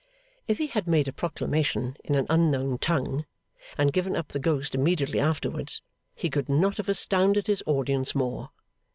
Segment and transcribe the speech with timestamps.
[0.47, 3.27] If he had made a proclamation in an unknown tongue,
[3.77, 5.83] and given up the ghost immediately afterwards,
[6.15, 8.49] he could not have astounded his audience more.